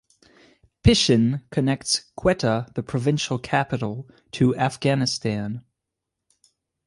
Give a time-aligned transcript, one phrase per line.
[0.83, 5.63] Pishin connects Quetta, the provincial capital, to Afghanistan.